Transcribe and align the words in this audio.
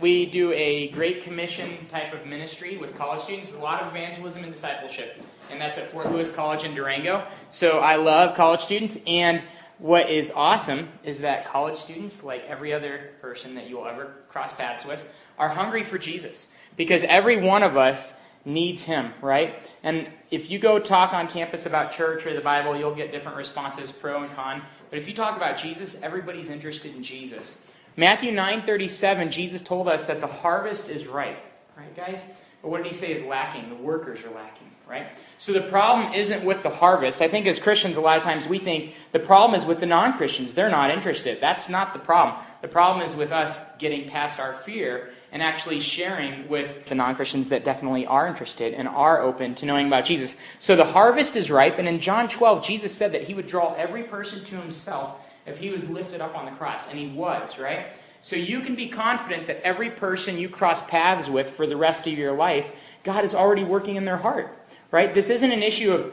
we 0.00 0.26
do 0.26 0.52
a 0.52 0.88
Great 0.88 1.22
Commission 1.22 1.86
type 1.88 2.12
of 2.14 2.26
ministry 2.26 2.78
with 2.78 2.96
college 2.96 3.20
students, 3.20 3.52
a 3.54 3.58
lot 3.58 3.82
of 3.82 3.88
evangelism 3.88 4.42
and 4.42 4.52
discipleship. 4.52 5.20
And 5.50 5.60
that's 5.60 5.78
at 5.78 5.90
Fort 5.90 6.10
Lewis 6.10 6.30
College 6.30 6.64
in 6.64 6.74
Durango. 6.74 7.26
So 7.48 7.80
I 7.80 7.96
love 7.96 8.34
college 8.34 8.60
students. 8.60 8.98
And 9.06 9.42
what 9.78 10.08
is 10.08 10.32
awesome 10.34 10.88
is 11.04 11.20
that 11.20 11.44
college 11.44 11.76
students, 11.76 12.22
like 12.22 12.46
every 12.46 12.72
other 12.72 13.10
person 13.20 13.54
that 13.56 13.68
you'll 13.68 13.86
ever 13.86 14.14
cross 14.28 14.52
paths 14.52 14.84
with, 14.84 15.06
are 15.38 15.48
hungry 15.48 15.82
for 15.82 15.98
Jesus. 15.98 16.50
Because 16.76 17.04
every 17.04 17.36
one 17.36 17.62
of 17.62 17.76
us 17.76 18.20
needs 18.44 18.84
him, 18.84 19.12
right? 19.20 19.68
And 19.82 20.08
if 20.30 20.50
you 20.50 20.58
go 20.58 20.78
talk 20.78 21.12
on 21.12 21.28
campus 21.28 21.66
about 21.66 21.92
church 21.92 22.26
or 22.26 22.32
the 22.32 22.40
Bible, 22.40 22.76
you'll 22.76 22.94
get 22.94 23.12
different 23.12 23.36
responses, 23.36 23.92
pro 23.92 24.22
and 24.22 24.32
con. 24.32 24.62
But 24.88 24.98
if 24.98 25.06
you 25.06 25.14
talk 25.14 25.36
about 25.36 25.58
Jesus, 25.58 26.00
everybody's 26.02 26.48
interested 26.48 26.94
in 26.94 27.02
Jesus. 27.02 27.62
Matthew 28.00 28.32
9:37, 28.32 29.30
Jesus 29.30 29.60
told 29.60 29.86
us 29.86 30.06
that 30.06 30.22
the 30.22 30.26
harvest 30.26 30.88
is 30.88 31.06
ripe, 31.06 31.36
right 31.76 31.94
guys? 31.94 32.24
But 32.62 32.70
what 32.70 32.78
did 32.78 32.86
he 32.86 32.94
say 32.94 33.12
is 33.12 33.22
lacking? 33.22 33.68
The 33.68 33.74
workers 33.74 34.24
are 34.24 34.30
lacking, 34.30 34.70
right? 34.88 35.08
So 35.36 35.52
the 35.52 35.60
problem 35.60 36.14
isn't 36.14 36.42
with 36.42 36.62
the 36.62 36.70
harvest. 36.70 37.20
I 37.20 37.28
think 37.28 37.46
as 37.46 37.58
Christians 37.58 37.98
a 37.98 38.00
lot 38.00 38.16
of 38.16 38.24
times 38.24 38.48
we 38.48 38.58
think 38.58 38.94
the 39.12 39.18
problem 39.18 39.54
is 39.54 39.66
with 39.66 39.80
the 39.80 39.86
non-Christians. 39.86 40.54
They're 40.54 40.70
not 40.70 40.90
interested. 40.90 41.42
That's 41.42 41.68
not 41.68 41.92
the 41.92 41.98
problem. 41.98 42.42
The 42.62 42.68
problem 42.68 43.06
is 43.06 43.14
with 43.14 43.32
us 43.32 43.70
getting 43.76 44.08
past 44.08 44.40
our 44.40 44.54
fear 44.54 45.10
and 45.30 45.42
actually 45.42 45.80
sharing 45.80 46.48
with 46.48 46.86
the 46.86 46.94
non 46.94 47.14
Christians 47.14 47.50
that 47.50 47.66
definitely 47.66 48.06
are 48.06 48.26
interested 48.26 48.72
and 48.72 48.88
are 48.88 49.20
open 49.20 49.54
to 49.56 49.66
knowing 49.66 49.88
about 49.88 50.06
Jesus. 50.06 50.36
So 50.58 50.74
the 50.74 50.86
harvest 50.86 51.36
is 51.36 51.50
ripe, 51.50 51.78
and 51.78 51.86
in 51.86 52.00
John 52.00 52.30
12, 52.30 52.64
Jesus 52.64 52.94
said 52.94 53.12
that 53.12 53.24
he 53.24 53.34
would 53.34 53.46
draw 53.46 53.74
every 53.74 54.04
person 54.04 54.42
to 54.46 54.56
himself 54.56 55.20
if 55.46 55.58
he 55.58 55.70
was 55.70 55.88
lifted 55.88 56.20
up 56.20 56.36
on 56.36 56.44
the 56.44 56.52
cross, 56.52 56.90
and 56.90 56.98
he 56.98 57.08
was, 57.08 57.58
right? 57.58 57.96
So 58.22 58.36
you 58.36 58.60
can 58.60 58.74
be 58.74 58.88
confident 58.88 59.46
that 59.46 59.62
every 59.62 59.90
person 59.90 60.38
you 60.38 60.48
cross 60.48 60.86
paths 60.86 61.28
with 61.28 61.50
for 61.50 61.66
the 61.66 61.76
rest 61.76 62.06
of 62.06 62.18
your 62.18 62.32
life, 62.32 62.72
God 63.02 63.24
is 63.24 63.34
already 63.34 63.64
working 63.64 63.96
in 63.96 64.04
their 64.04 64.18
heart, 64.18 64.58
right? 64.90 65.12
This 65.12 65.30
isn't 65.30 65.52
an 65.52 65.62
issue 65.62 65.92
of 65.92 66.12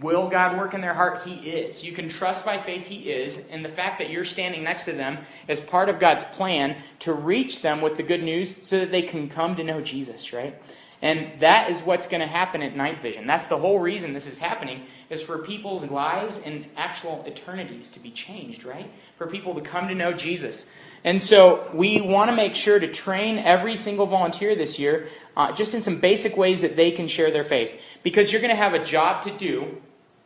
Will 0.00 0.28
God 0.28 0.58
work 0.58 0.74
in 0.74 0.80
their 0.80 0.94
heart? 0.94 1.22
He 1.22 1.34
is. 1.50 1.82
You 1.82 1.92
can 1.92 2.08
trust 2.08 2.44
by 2.44 2.58
faith 2.58 2.86
He 2.86 3.10
is. 3.10 3.48
And 3.48 3.64
the 3.64 3.68
fact 3.68 3.98
that 3.98 4.10
you're 4.10 4.24
standing 4.24 4.62
next 4.62 4.84
to 4.84 4.92
them 4.92 5.18
is 5.48 5.60
part 5.60 5.88
of 5.88 5.98
God's 5.98 6.24
plan 6.24 6.76
to 7.00 7.12
reach 7.12 7.62
them 7.62 7.80
with 7.80 7.96
the 7.96 8.02
good 8.02 8.22
news 8.22 8.56
so 8.62 8.78
that 8.78 8.92
they 8.92 9.02
can 9.02 9.28
come 9.28 9.56
to 9.56 9.64
know 9.64 9.80
Jesus, 9.80 10.32
right? 10.32 10.60
And 11.00 11.40
that 11.40 11.68
is 11.68 11.80
what's 11.80 12.06
going 12.06 12.20
to 12.20 12.28
happen 12.28 12.62
at 12.62 12.76
Night 12.76 13.00
Vision. 13.00 13.26
That's 13.26 13.48
the 13.48 13.58
whole 13.58 13.80
reason 13.80 14.12
this 14.12 14.28
is 14.28 14.38
happening, 14.38 14.82
is 15.12 15.20
for 15.20 15.38
people's 15.38 15.84
lives 15.90 16.42
and 16.44 16.64
actual 16.76 17.22
eternities 17.26 17.90
to 17.90 18.00
be 18.00 18.10
changed, 18.10 18.64
right? 18.64 18.90
For 19.18 19.26
people 19.26 19.54
to 19.54 19.60
come 19.60 19.88
to 19.88 19.94
know 19.94 20.12
Jesus. 20.12 20.70
And 21.04 21.22
so 21.22 21.68
we 21.74 22.00
want 22.00 22.30
to 22.30 22.36
make 22.36 22.54
sure 22.54 22.80
to 22.80 22.88
train 22.88 23.38
every 23.38 23.76
single 23.76 24.06
volunteer 24.06 24.54
this 24.54 24.78
year 24.78 25.08
uh, 25.36 25.52
just 25.52 25.74
in 25.74 25.82
some 25.82 25.98
basic 26.00 26.36
ways 26.36 26.62
that 26.62 26.76
they 26.76 26.90
can 26.90 27.08
share 27.08 27.30
their 27.30 27.44
faith. 27.44 27.80
Because 28.02 28.32
you're 28.32 28.40
going 28.40 28.54
to 28.54 28.56
have 28.56 28.74
a 28.74 28.82
job 28.82 29.22
to 29.24 29.30
do, 29.30 29.82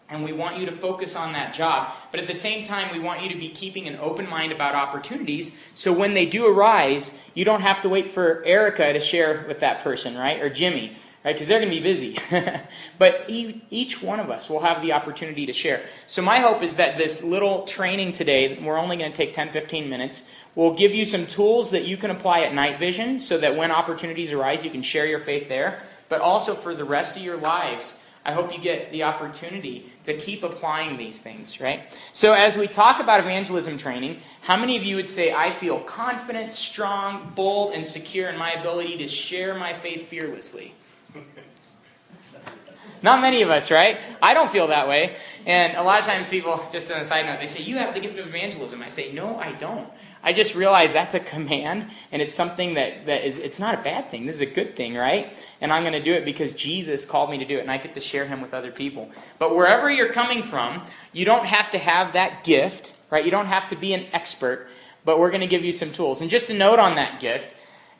and 0.08 0.22
we 0.22 0.32
want 0.32 0.58
you 0.58 0.66
to 0.66 0.72
focus 0.72 1.16
on 1.16 1.32
that 1.32 1.52
job. 1.52 1.92
But 2.10 2.20
at 2.20 2.26
the 2.26 2.34
same 2.34 2.64
time, 2.64 2.92
we 2.92 3.00
want 3.00 3.22
you 3.22 3.28
to 3.30 3.38
be 3.38 3.48
keeping 3.48 3.88
an 3.88 3.96
open 3.96 4.28
mind 4.28 4.52
about 4.52 4.74
opportunities. 4.74 5.68
So 5.74 5.92
when 5.92 6.14
they 6.14 6.26
do 6.26 6.46
arise, 6.46 7.20
you 7.34 7.44
don't 7.44 7.62
have 7.62 7.82
to 7.82 7.88
wait 7.88 8.08
for 8.08 8.44
Erica 8.44 8.92
to 8.92 9.00
share 9.00 9.44
with 9.48 9.60
that 9.60 9.80
person, 9.80 10.16
right? 10.16 10.40
Or 10.40 10.48
Jimmy, 10.48 10.96
right? 11.26 11.34
Because 11.34 11.48
they're 11.48 11.58
going 11.58 11.72
to 11.72 11.76
be 11.76 11.82
busy. 11.82 12.16
but 12.98 13.24
each 13.28 14.00
one 14.00 14.20
of 14.20 14.30
us 14.30 14.48
will 14.48 14.60
have 14.60 14.80
the 14.80 14.92
opportunity 14.92 15.44
to 15.46 15.52
share. 15.52 15.82
So 16.06 16.22
my 16.22 16.38
hope 16.38 16.62
is 16.62 16.76
that 16.76 16.96
this 16.96 17.24
little 17.24 17.64
training 17.64 18.12
today, 18.12 18.56
we're 18.62 18.78
only 18.78 18.96
going 18.96 19.10
to 19.10 19.16
take 19.16 19.34
10, 19.34 19.50
15 19.50 19.90
minutes, 19.90 20.30
will 20.54 20.74
give 20.74 20.94
you 20.94 21.04
some 21.04 21.26
tools 21.26 21.72
that 21.72 21.84
you 21.84 21.96
can 21.96 22.12
apply 22.12 22.42
at 22.42 22.54
night 22.54 22.78
vision 22.78 23.18
so 23.18 23.38
that 23.38 23.56
when 23.56 23.72
opportunities 23.72 24.32
arise, 24.32 24.64
you 24.64 24.70
can 24.70 24.82
share 24.82 25.04
your 25.04 25.18
faith 25.18 25.48
there. 25.48 25.82
But 26.08 26.20
also 26.20 26.54
for 26.54 26.76
the 26.76 26.84
rest 26.84 27.16
of 27.16 27.24
your 27.24 27.36
lives, 27.36 28.00
I 28.24 28.30
hope 28.30 28.52
you 28.52 28.60
get 28.60 28.92
the 28.92 29.02
opportunity 29.02 29.90
to 30.04 30.14
keep 30.14 30.44
applying 30.44 30.96
these 30.96 31.20
things, 31.20 31.60
right? 31.60 31.82
So, 32.12 32.32
as 32.34 32.56
we 32.56 32.66
talk 32.66 33.00
about 33.00 33.20
evangelism 33.20 33.78
training, 33.78 34.18
how 34.42 34.56
many 34.56 34.76
of 34.76 34.82
you 34.82 34.96
would 34.96 35.10
say, 35.10 35.32
I 35.32 35.50
feel 35.50 35.78
confident, 35.80 36.52
strong, 36.52 37.32
bold, 37.36 37.72
and 37.72 37.86
secure 37.86 38.28
in 38.28 38.36
my 38.36 38.52
ability 38.52 38.98
to 38.98 39.06
share 39.06 39.54
my 39.54 39.72
faith 39.72 40.08
fearlessly? 40.08 40.74
Not 43.02 43.20
many 43.20 43.42
of 43.42 43.50
us, 43.50 43.70
right? 43.70 43.98
I 44.22 44.34
don't 44.34 44.50
feel 44.50 44.68
that 44.68 44.88
way. 44.88 45.16
And 45.46 45.76
a 45.76 45.82
lot 45.82 46.00
of 46.00 46.06
times 46.06 46.28
people, 46.28 46.60
just 46.72 46.90
on 46.90 47.00
a 47.00 47.04
side 47.04 47.26
note, 47.26 47.38
they 47.38 47.46
say, 47.46 47.62
You 47.62 47.76
have 47.76 47.94
the 47.94 48.00
gift 48.00 48.18
of 48.18 48.26
evangelism. 48.26 48.82
I 48.82 48.88
say, 48.88 49.12
No, 49.12 49.38
I 49.38 49.52
don't. 49.52 49.88
I 50.22 50.32
just 50.32 50.56
realize 50.56 50.92
that's 50.92 51.14
a 51.14 51.20
command, 51.20 51.88
and 52.10 52.20
it's 52.20 52.34
something 52.34 52.74
that, 52.74 53.06
that 53.06 53.24
is, 53.24 53.38
it's 53.38 53.60
not 53.60 53.76
a 53.76 53.82
bad 53.82 54.10
thing. 54.10 54.26
This 54.26 54.34
is 54.34 54.40
a 54.40 54.46
good 54.46 54.74
thing, 54.74 54.96
right? 54.96 55.36
And 55.60 55.72
I'm 55.72 55.84
going 55.84 55.92
to 55.92 56.02
do 56.02 56.14
it 56.14 56.24
because 56.24 56.52
Jesus 56.52 57.04
called 57.04 57.30
me 57.30 57.38
to 57.38 57.44
do 57.44 57.58
it, 57.58 57.60
and 57.60 57.70
I 57.70 57.76
get 57.76 57.94
to 57.94 58.00
share 58.00 58.26
him 58.26 58.40
with 58.40 58.52
other 58.52 58.72
people. 58.72 59.08
But 59.38 59.54
wherever 59.54 59.88
you're 59.88 60.12
coming 60.12 60.42
from, 60.42 60.82
you 61.12 61.24
don't 61.24 61.46
have 61.46 61.70
to 61.70 61.78
have 61.78 62.14
that 62.14 62.42
gift, 62.42 62.92
right? 63.08 63.24
You 63.24 63.30
don't 63.30 63.46
have 63.46 63.68
to 63.68 63.76
be 63.76 63.94
an 63.94 64.04
expert, 64.12 64.66
but 65.04 65.20
we're 65.20 65.30
going 65.30 65.42
to 65.42 65.46
give 65.46 65.64
you 65.64 65.70
some 65.70 65.92
tools. 65.92 66.20
And 66.20 66.28
just 66.28 66.50
a 66.50 66.54
note 66.54 66.80
on 66.80 66.96
that 66.96 67.20
gift, 67.20 67.56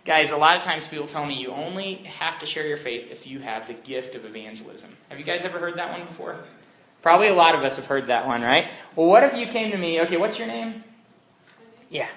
guys, 0.07 0.31
a 0.31 0.37
lot 0.37 0.57
of 0.57 0.63
times 0.63 0.87
people 0.87 1.09
tell 1.09 1.27
me 1.27 1.35
you 1.35 1.51
only 1.51 1.95
have 1.95 2.39
to 2.39 2.47
share 2.47 2.67
your 2.67 2.77
faith 2.77 3.11
if 3.11 3.27
you 3.27 3.41
have 3.41 3.67
the 3.67 3.75
gift 3.75 4.15
of 4.15 4.25
evangelism. 4.25 4.97
Have 5.09 5.19
you 5.19 5.25
guys 5.25 5.45
ever 5.45 5.59
heard 5.59 5.77
that 5.77 5.91
one 5.91 6.07
before? 6.07 6.37
Probably 7.03 7.29
a 7.29 7.35
lot 7.35 7.57
of 7.57 7.63
us 7.63 7.77
have 7.77 7.87
heard 7.87 8.07
that 8.07 8.25
one, 8.25 8.43
right? 8.43 8.69
Well, 8.95 9.09
what 9.09 9.25
if 9.25 9.37
you 9.37 9.47
came 9.47 9.73
to 9.73 9.79
me, 9.79 10.01
okay, 10.03 10.17
what's 10.17 10.39
your 10.39 10.49
name? 10.49 10.85
Yeah. 11.91 12.09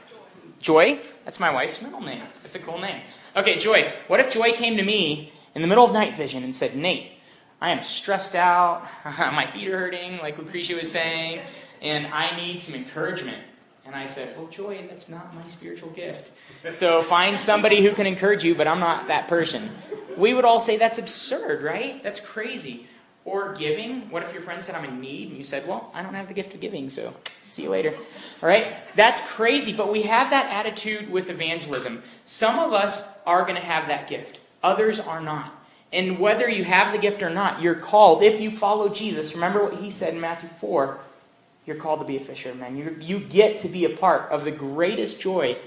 Joy? 0.59 0.99
That's 1.25 1.39
my 1.39 1.51
wife's 1.51 1.81
middle 1.81 2.01
name. 2.01 2.21
That's 2.43 2.55
a 2.55 2.59
cool 2.59 2.79
name. 2.79 3.01
Okay, 3.35 3.57
Joy. 3.57 3.91
What 4.07 4.19
if 4.19 4.31
Joy 4.31 4.51
came 4.51 4.77
to 4.77 4.83
me 4.83 5.33
in 5.55 5.63
the 5.63 5.67
middle 5.67 5.85
of 5.85 5.91
night 5.91 6.13
vision 6.13 6.43
and 6.43 6.53
said, 6.53 6.75
Nate, 6.75 7.11
I 7.59 7.71
am 7.71 7.81
stressed 7.81 8.35
out. 8.35 8.87
my 9.05 9.45
feet 9.47 9.67
are 9.67 9.79
hurting, 9.79 10.19
like 10.19 10.37
Lucretia 10.37 10.75
was 10.75 10.91
saying, 10.91 11.41
and 11.81 12.07
I 12.13 12.35
need 12.37 12.61
some 12.61 12.75
encouragement. 12.75 13.41
And 13.89 13.95
I 13.95 14.05
said, 14.05 14.37
Well, 14.37 14.45
Joy, 14.45 14.85
that's 14.87 15.09
not 15.09 15.33
my 15.33 15.41
spiritual 15.47 15.89
gift. 15.89 16.31
So 16.69 17.01
find 17.01 17.39
somebody 17.39 17.81
who 17.81 17.91
can 17.91 18.05
encourage 18.05 18.43
you, 18.43 18.53
but 18.53 18.67
I'm 18.67 18.79
not 18.79 19.07
that 19.07 19.27
person. 19.27 19.67
We 20.15 20.35
would 20.35 20.45
all 20.45 20.59
say 20.59 20.77
that's 20.77 20.99
absurd, 20.99 21.63
right? 21.63 22.03
That's 22.03 22.19
crazy. 22.19 22.85
Or 23.25 23.55
giving. 23.55 24.11
What 24.11 24.21
if 24.21 24.31
your 24.31 24.43
friend 24.43 24.61
said, 24.61 24.75
I'm 24.75 24.85
in 24.85 25.01
need? 25.01 25.29
And 25.29 25.37
you 25.39 25.43
said, 25.43 25.67
Well, 25.67 25.89
I 25.95 26.03
don't 26.03 26.13
have 26.13 26.27
the 26.27 26.35
gift 26.35 26.53
of 26.53 26.59
giving, 26.59 26.91
so 26.91 27.15
see 27.47 27.63
you 27.63 27.71
later. 27.71 27.95
All 28.43 28.47
right? 28.47 28.75
That's 28.95 29.27
crazy, 29.33 29.73
but 29.75 29.91
we 29.91 30.03
have 30.03 30.29
that 30.29 30.51
attitude 30.51 31.09
with 31.09 31.31
evangelism. 31.31 32.03
Some 32.25 32.59
of 32.59 32.73
us 32.73 33.17
are 33.25 33.41
going 33.41 33.55
to 33.55 33.65
have 33.65 33.87
that 33.87 34.07
gift, 34.07 34.39
others 34.61 34.99
are 34.99 35.19
not. 35.19 35.55
And 35.91 36.19
whether 36.19 36.47
you 36.47 36.63
have 36.63 36.91
the 36.91 36.99
gift 36.99 37.23
or 37.23 37.31
not, 37.31 37.63
you're 37.63 37.73
called, 37.73 38.21
if 38.21 38.39
you 38.39 38.51
follow 38.51 38.89
Jesus, 38.89 39.33
remember 39.33 39.63
what 39.63 39.81
he 39.81 39.89
said 39.89 40.13
in 40.13 40.21
Matthew 40.21 40.47
4 40.47 40.99
you're 41.69 41.77
called 41.77 41.99
to 41.99 42.05
be 42.05 42.17
a 42.17 42.19
fisherman. 42.19 42.75
You, 42.75 42.97
you 42.99 43.19
get 43.19 43.59
to 43.59 43.69
be 43.69 43.85
a 43.85 43.89
part 43.89 44.31
of 44.31 44.43
the 44.43 44.51
greatest 44.51 45.21
joy 45.21 45.57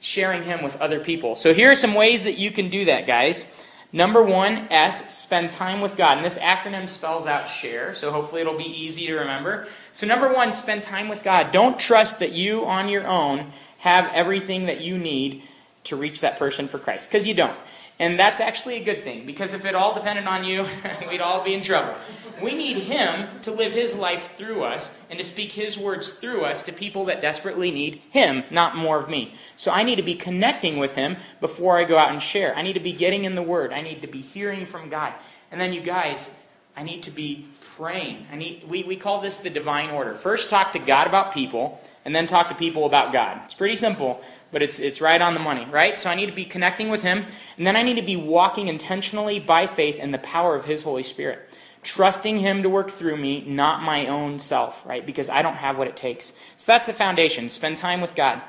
sharing 0.00 0.44
him 0.44 0.62
with 0.62 0.80
other 0.80 1.00
people. 1.00 1.34
So 1.34 1.52
here 1.52 1.72
are 1.72 1.74
some 1.74 1.94
ways 1.94 2.24
that 2.24 2.38
you 2.38 2.50
can 2.50 2.70
do 2.70 2.84
that, 2.84 3.06
guys. 3.06 3.54
Number 3.92 4.22
one, 4.22 4.68
S, 4.70 5.18
spend 5.18 5.50
time 5.50 5.80
with 5.80 5.96
God. 5.96 6.18
And 6.18 6.24
this 6.24 6.38
acronym 6.38 6.88
spells 6.88 7.26
out 7.26 7.48
share, 7.48 7.94
so 7.94 8.12
hopefully 8.12 8.42
it'll 8.42 8.56
be 8.56 8.64
easy 8.64 9.06
to 9.06 9.16
remember. 9.16 9.66
So, 9.92 10.06
number 10.06 10.32
one, 10.32 10.52
spend 10.52 10.82
time 10.82 11.08
with 11.08 11.24
God. 11.24 11.52
Don't 11.52 11.78
trust 11.78 12.20
that 12.20 12.32
you 12.32 12.66
on 12.66 12.88
your 12.88 13.06
own 13.06 13.50
have 13.78 14.10
everything 14.12 14.66
that 14.66 14.82
you 14.82 14.98
need 14.98 15.42
to 15.84 15.96
reach 15.96 16.20
that 16.20 16.38
person 16.38 16.68
for 16.68 16.78
Christ, 16.78 17.08
because 17.08 17.26
you 17.26 17.34
don't. 17.34 17.56
And 18.00 18.18
that's 18.18 18.40
actually 18.40 18.76
a 18.76 18.84
good 18.84 19.02
thing, 19.02 19.26
because 19.26 19.54
if 19.54 19.64
it 19.64 19.74
all 19.74 19.92
depended 19.92 20.26
on 20.26 20.44
you, 20.44 20.64
we'd 21.08 21.20
all 21.20 21.42
be 21.42 21.54
in 21.54 21.62
trouble. 21.62 21.94
We 22.40 22.54
need 22.54 22.76
Him 22.76 23.28
to 23.42 23.50
live 23.50 23.72
His 23.72 23.96
life 23.96 24.36
through 24.36 24.62
us 24.62 25.02
and 25.10 25.18
to 25.18 25.24
speak 25.24 25.50
His 25.50 25.76
words 25.76 26.10
through 26.10 26.44
us 26.44 26.62
to 26.64 26.72
people 26.72 27.06
that 27.06 27.20
desperately 27.20 27.72
need 27.72 28.00
Him, 28.10 28.44
not 28.50 28.76
more 28.76 29.00
of 29.00 29.08
me. 29.08 29.34
So 29.56 29.72
I 29.72 29.82
need 29.82 29.96
to 29.96 30.02
be 30.02 30.14
connecting 30.14 30.78
with 30.78 30.94
Him 30.94 31.16
before 31.40 31.76
I 31.76 31.84
go 31.84 31.98
out 31.98 32.12
and 32.12 32.22
share. 32.22 32.54
I 32.54 32.62
need 32.62 32.74
to 32.74 32.80
be 32.80 32.92
getting 32.92 33.24
in 33.24 33.34
the 33.34 33.42
Word. 33.42 33.72
I 33.72 33.80
need 33.80 34.02
to 34.02 34.08
be 34.08 34.20
hearing 34.20 34.64
from 34.64 34.88
God. 34.88 35.12
And 35.50 35.60
then, 35.60 35.72
you 35.72 35.80
guys, 35.80 36.38
I 36.76 36.84
need 36.84 37.02
to 37.04 37.10
be 37.10 37.46
praying. 37.76 38.26
I 38.32 38.36
need, 38.36 38.64
we, 38.68 38.84
we 38.84 38.94
call 38.94 39.20
this 39.20 39.38
the 39.38 39.50
divine 39.50 39.90
order. 39.90 40.12
First, 40.12 40.50
talk 40.50 40.72
to 40.72 40.78
God 40.78 41.08
about 41.08 41.32
people, 41.32 41.80
and 42.08 42.16
then 42.16 42.26
talk 42.26 42.48
to 42.48 42.54
people 42.54 42.86
about 42.86 43.12
God. 43.12 43.38
It's 43.44 43.52
pretty 43.52 43.76
simple, 43.76 44.22
but 44.50 44.62
it's, 44.62 44.78
it's 44.78 45.02
right 45.02 45.20
on 45.20 45.34
the 45.34 45.40
money, 45.40 45.66
right? 45.70 46.00
So 46.00 46.08
I 46.08 46.14
need 46.14 46.24
to 46.30 46.34
be 46.34 46.46
connecting 46.46 46.88
with 46.88 47.02
Him, 47.02 47.26
and 47.58 47.66
then 47.66 47.76
I 47.76 47.82
need 47.82 47.96
to 47.96 48.02
be 48.02 48.16
walking 48.16 48.68
intentionally 48.68 49.38
by 49.38 49.66
faith 49.66 49.98
in 49.98 50.10
the 50.10 50.16
power 50.16 50.56
of 50.56 50.64
His 50.64 50.84
Holy 50.84 51.02
Spirit. 51.02 51.54
Trusting 51.82 52.38
Him 52.38 52.62
to 52.62 52.70
work 52.70 52.88
through 52.88 53.18
me, 53.18 53.42
not 53.42 53.82
my 53.82 54.06
own 54.06 54.38
self, 54.38 54.86
right? 54.86 55.04
Because 55.04 55.28
I 55.28 55.42
don't 55.42 55.56
have 55.56 55.76
what 55.76 55.86
it 55.86 55.98
takes. 55.98 56.32
So 56.56 56.72
that's 56.72 56.86
the 56.86 56.94
foundation. 56.94 57.50
Spend 57.50 57.76
time 57.76 58.00
with 58.00 58.14
God. 58.14 58.40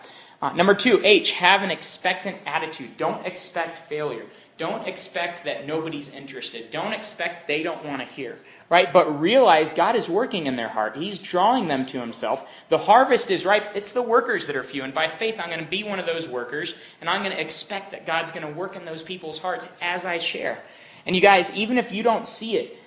Uh, 0.41 0.53
number 0.53 0.73
two, 0.73 1.01
H, 1.03 1.33
have 1.33 1.61
an 1.61 1.69
expectant 1.69 2.37
attitude. 2.45 2.95
Don't 2.95 3.25
expect 3.25 3.77
failure. 3.77 4.25
Don't 4.57 4.87
expect 4.87 5.43
that 5.43 5.67
nobody's 5.67 6.15
interested. 6.15 6.71
Don't 6.71 6.93
expect 6.93 7.49
they 7.49 7.61
don't 7.61 7.83
want 7.83 7.99
to 7.99 8.05
hear. 8.07 8.37
Right? 8.69 8.93
But 8.93 9.19
realize 9.19 9.73
God 9.73 9.95
is 9.95 10.07
working 10.07 10.45
in 10.45 10.55
their 10.55 10.69
heart. 10.69 10.95
He's 10.95 11.17
drawing 11.19 11.67
them 11.67 11.85
to 11.87 11.99
Himself. 11.99 12.49
The 12.69 12.77
harvest 12.77 13.31
is 13.31 13.45
ripe. 13.45 13.71
It's 13.75 13.93
the 13.93 14.03
workers 14.03 14.47
that 14.47 14.55
are 14.55 14.63
few. 14.63 14.83
And 14.83 14.93
by 14.93 15.07
faith, 15.07 15.39
I'm 15.39 15.49
going 15.49 15.63
to 15.63 15.69
be 15.69 15.83
one 15.83 15.99
of 15.99 16.05
those 16.05 16.29
workers, 16.29 16.79
and 17.01 17.09
I'm 17.09 17.23
going 17.23 17.35
to 17.35 17.41
expect 17.41 17.91
that 17.91 18.05
God's 18.05 18.31
going 18.31 18.45
to 18.45 18.53
work 18.53 18.75
in 18.75 18.85
those 18.85 19.01
people's 19.01 19.39
hearts 19.39 19.67
as 19.81 20.05
I 20.05 20.19
share. 20.19 20.59
And 21.05 21.15
you 21.15 21.21
guys, 21.21 21.55
even 21.55 21.77
if 21.77 21.91
you 21.91 22.03
don't 22.03 22.27
see 22.27 22.57
it, 22.57 22.77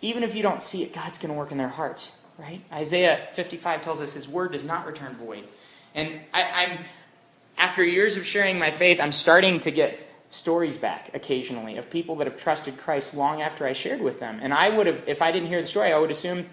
even 0.00 0.22
if 0.22 0.34
you 0.34 0.42
don't 0.42 0.62
see 0.62 0.82
it, 0.82 0.94
God's 0.94 1.18
going 1.18 1.32
to 1.32 1.38
work 1.38 1.50
in 1.50 1.58
their 1.58 1.68
hearts, 1.68 2.16
right? 2.38 2.60
Isaiah 2.72 3.28
55 3.32 3.82
tells 3.82 4.00
us 4.00 4.14
His 4.14 4.28
word 4.28 4.52
does 4.52 4.64
not 4.64 4.86
return 4.86 5.14
void. 5.14 5.44
And 5.94 6.20
I, 6.32 6.68
I'm, 6.68 6.78
after 7.58 7.84
years 7.84 8.16
of 8.16 8.24
sharing 8.24 8.58
my 8.58 8.70
faith, 8.70 9.00
I'm 9.00 9.12
starting 9.12 9.60
to 9.60 9.70
get 9.70 10.09
stories 10.30 10.78
back 10.78 11.10
occasionally 11.12 11.76
of 11.76 11.90
people 11.90 12.16
that 12.16 12.26
have 12.26 12.38
trusted 12.38 12.78
Christ 12.78 13.14
long 13.14 13.42
after 13.42 13.66
I 13.66 13.72
shared 13.72 14.00
with 14.00 14.20
them. 14.20 14.38
And 14.40 14.54
I 14.54 14.70
would 14.70 14.86
have, 14.86 15.02
if 15.06 15.20
I 15.20 15.32
didn't 15.32 15.48
hear 15.48 15.60
the 15.60 15.66
story, 15.66 15.92
I 15.92 15.98
would 15.98 16.10
assume 16.10 16.46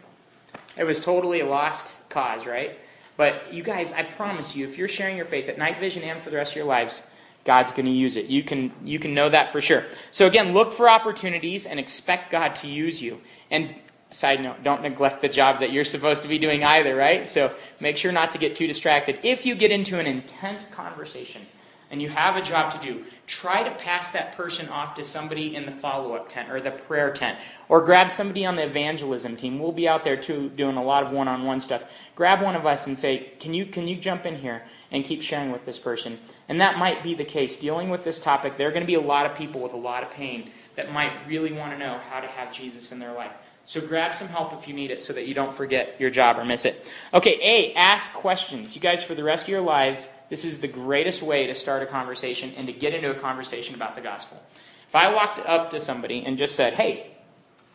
it 0.78 0.84
was 0.84 1.04
totally 1.04 1.40
a 1.40 1.46
lost 1.46 2.10
cause, 2.10 2.46
right? 2.46 2.78
But 3.16 3.54
you 3.54 3.64
guys, 3.64 3.94
I 3.94 4.04
promise 4.04 4.56
you, 4.56 4.68
if 4.68 4.78
you're 4.78 4.88
sharing 4.88 5.16
your 5.16 5.26
faith 5.26 5.48
at 5.48 5.58
Night 5.58 5.80
Vision 5.80 6.04
and 6.04 6.20
for 6.20 6.30
the 6.30 6.38
rest 6.38 6.54
of 6.54 6.58
your 6.58 6.66
lives, 6.66 7.10
God's 7.46 7.72
going 7.72 7.86
to 7.86 7.92
use 7.92 8.18
it. 8.18 8.26
You 8.26 8.44
can 8.44 8.72
you 8.84 9.00
can 9.00 9.14
know 9.14 9.30
that 9.30 9.52
for 9.52 9.62
sure. 9.62 9.86
So 10.12 10.28
again, 10.28 10.54
look 10.54 10.74
for 10.74 10.90
opportunities 10.90 11.66
and 11.66 11.80
expect 11.80 12.30
God 12.30 12.56
to 12.56 12.68
use 12.68 13.02
you. 13.02 13.22
And 13.50 13.74
side 14.10 14.42
note, 14.42 14.64
don't 14.64 14.82
neglect 14.82 15.22
the 15.22 15.30
job 15.30 15.62
that 15.62 15.72
you're 15.72 15.86
supposed 15.86 16.24
to 16.24 16.30
be 16.30 16.40
doing 16.40 16.64
either, 16.64 16.96
right? 16.96 17.28
So 17.28 17.54
make 17.80 17.98
sure 17.98 18.12
not 18.12 18.32
to 18.34 18.38
get 18.38 18.56
too 18.56 18.68
distracted. 18.68 19.20
If 19.24 19.46
you 19.46 19.56
get 19.56 19.72
into 19.72 20.00
an 20.00 20.08
intense 20.08 20.74
conversation, 20.74 21.42
and 21.90 22.02
you 22.02 22.10
have 22.10 22.36
a 22.36 22.42
job 22.42 22.72
to 22.72 22.80
do, 22.80 23.04
try 23.26 23.64
to 23.64 23.72
pass 23.72 24.12
that 24.12 24.36
person 24.36 24.68
off 24.70 24.96
to 24.96 25.04
somebody 25.04 25.56
in 25.56 25.66
the 25.66 25.72
follow 25.72 26.16
up 26.16 26.28
tent 26.30 26.50
or 26.52 26.60
the 26.60 26.72
prayer 26.72 27.12
tent, 27.12 27.40
or 27.70 27.82
grab 27.82 28.12
somebody 28.12 28.46
on 28.46 28.56
the 28.56 28.66
evangelism 28.66 29.36
team. 29.36 29.60
We'll 29.60 29.72
be 29.72 29.88
out 29.88 30.04
there 30.04 30.18
too 30.18 30.50
doing 30.50 30.78
a 30.78 30.84
lot 30.84 31.04
of 31.04 31.12
one 31.12 31.28
on 31.28 31.46
one 31.46 31.60
stuff. 31.60 31.84
Grab 32.16 32.42
one 32.42 32.56
of 32.56 32.66
us 32.66 32.88
and 32.88 32.98
say, 32.98 33.32
can 33.40 33.54
you, 33.54 33.66
can 33.66 33.88
you 33.88 33.96
jump 33.96 34.26
in 34.26 34.36
here 34.36 34.64
and 34.92 35.06
keep 35.06 35.22
sharing 35.22 35.52
with 35.52 35.66
this 35.66 35.80
person? 35.80 36.20
And 36.50 36.60
that 36.62 36.78
might 36.78 37.04
be 37.04 37.14
the 37.14 37.26
case. 37.26 37.58
Dealing 37.58 37.90
with 37.90 38.04
this 38.04 38.20
topic, 38.20 38.58
there 38.58 38.68
are 38.68 38.72
going 38.72 38.84
to 38.84 38.88
be 38.88 38.96
a 38.96 39.02
lot 39.02 39.26
of 39.26 39.36
people 39.36 39.62
with 39.62 39.74
a 39.74 39.78
lot 39.78 40.04
of 40.04 40.12
pain 40.12 40.52
that 40.76 40.92
might 40.92 41.12
really 41.28 41.54
want 41.54 41.74
to 41.74 41.78
know 41.78 42.00
how 42.10 42.20
to 42.20 42.28
have 42.28 42.54
Jesus 42.54 42.92
in 42.92 43.00
their 43.00 43.14
life. 43.14 43.36
So 43.68 43.86
grab 43.86 44.16
some 44.16 44.30
help 44.30 44.54
if 44.54 44.66
you 44.70 44.74
need 44.74 44.92
it 44.92 45.04
so 45.04 45.12
that 45.12 45.28
you 45.28 45.34
don't 45.34 45.54
forget 45.54 45.98
your 46.00 46.10
job 46.10 46.40
or 46.40 46.46
miss 46.46 46.64
it. 46.64 46.90
Okay, 47.14 47.38
A, 47.44 47.74
ask 47.74 48.14
questions. 48.14 48.74
You 48.76 48.82
guys, 48.82 49.04
for 49.04 49.14
the 49.14 49.26
rest 49.26 49.44
of 49.44 49.50
your 49.50 49.60
lives, 49.60 50.10
this 50.30 50.46
is 50.46 50.62
the 50.62 50.70
greatest 50.70 51.22
way 51.22 51.48
to 51.48 51.54
start 51.54 51.84
a 51.84 51.86
conversation 51.86 52.54
and 52.56 52.66
to 52.68 52.72
get 52.72 52.94
into 52.94 53.12
a 53.12 53.14
conversation 53.14 53.76
about 53.76 53.96
the 53.96 54.00
gospel. 54.00 54.42
If 54.88 54.96
I 54.96 55.14
walked 55.14 55.40
up 55.40 55.72
to 55.72 55.82
somebody 55.82 56.24
and 56.26 56.38
just 56.38 56.56
said, 56.56 56.76
hey, 56.76 57.08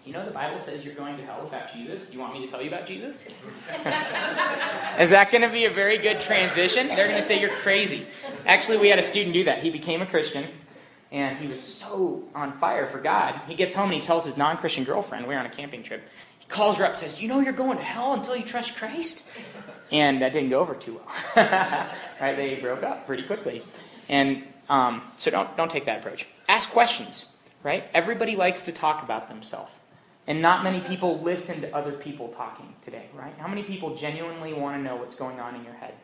you 0.07 0.15
know 0.15 0.25
the 0.25 0.31
Bible 0.31 0.59
says 0.59 0.83
you're 0.83 0.95
going 0.95 1.19
to 1.19 1.27
hell 1.27 1.43
without 1.43 1.71
Jesus? 1.75 2.09
Do 2.09 2.17
you 2.17 2.23
want 2.23 2.33
me 2.33 2.47
to 2.47 2.51
tell 2.51 2.63
you 2.63 2.69
about 2.69 2.87
Jesus? 2.87 3.27
is 4.99 5.11
that 5.11 5.29
going 5.31 5.43
to 5.43 5.51
be 5.51 5.67
a 5.67 5.71
very 5.71 5.99
good 5.99 6.21
transition? 6.21 6.89
They're 6.89 7.07
going 7.07 7.21
to 7.21 7.23
say 7.23 7.39
you're 7.39 7.51
crazy. 7.51 8.07
Actually, 8.47 8.79
we 8.79 8.89
had 8.89 8.99
a 8.99 9.03
student 9.03 9.35
do 9.35 9.45
that. 9.45 9.63
He 9.63 9.69
became 9.69 10.01
a 10.01 10.07
Christian 10.07 10.49
and 11.13 11.37
he 11.37 11.47
was 11.47 11.63
so 11.63 12.25
on 12.35 12.59
fire 12.59 12.87
for 12.87 12.99
God. 12.99 13.39
He 13.47 13.55
gets 13.55 13.75
home 13.75 13.87
and 13.87 13.95
he 13.95 14.01
tells 14.01 14.25
his 14.25 14.37
non 14.37 14.57
Christian 14.57 14.85
girlfriend, 14.85 15.27
we 15.27 15.35
are 15.35 15.39
on 15.39 15.47
a 15.47 15.51
camping 15.51 15.83
trip, 15.83 16.09
he 16.39 16.47
calls 16.47 16.79
her 16.79 16.85
up 16.85 16.97
says, 16.97 17.23
You 17.23 17.29
know 17.29 17.41
you're 17.41 17.53
going 17.53 17.77
to 17.77 17.85
hell 17.85 18.15
until 18.15 18.35
you 18.35 18.45
trust 18.45 18.77
Christ? 18.77 19.31
And 19.93 20.23
that 20.23 20.33
didn't 20.33 20.49
go 20.49 20.61
over 20.61 20.75
too 20.75 21.01
well. 21.37 21.91
right? 22.21 22.35
They 22.35 22.59
broke 22.59 22.83
up 22.83 23.07
pretty 23.07 23.25
quickly. 23.25 23.63
And 24.09 24.43
um, 24.71 25.03
so 25.19 25.31
don't, 25.31 25.55
don't 25.57 25.71
take 25.71 25.85
that 25.85 25.99
approach. 25.99 26.27
Ask 26.49 26.71
questions, 26.71 27.37
right? 27.63 27.85
Everybody 27.93 28.35
likes 28.35 28.63
to 28.63 28.73
talk 28.73 29.03
about 29.03 29.29
themselves. 29.29 29.71
And 30.27 30.41
not 30.41 30.65
many 30.65 30.81
people 30.81 31.21
listen 31.21 31.61
to 31.63 31.77
other 31.77 31.93
people 31.93 32.29
talking 32.29 32.75
today, 32.83 33.07
right? 33.13 33.35
How 33.39 33.49
many 33.49 33.65
people 33.65 33.97
genuinely 33.97 34.55
want 34.55 34.79
to 34.79 34.83
know 34.83 34.97
what's 34.97 35.17
going 35.17 35.41
on 35.41 35.57
in 35.57 35.65
your 35.65 35.75
head? 35.75 35.95